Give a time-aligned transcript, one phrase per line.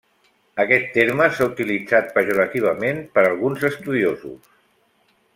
[0.61, 4.49] Aquest terme s'ha utilitzat pejorativament per alguns estudiosos.